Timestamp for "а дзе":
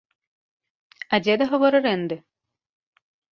1.17-1.33